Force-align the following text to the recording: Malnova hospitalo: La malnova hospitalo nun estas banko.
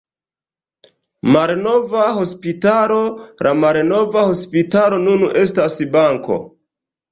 Malnova 1.35 2.05
hospitalo: 2.15 2.97
La 3.49 3.53
malnova 3.61 4.25
hospitalo 4.33 5.01
nun 5.07 5.29
estas 5.45 5.81
banko. 5.95 6.43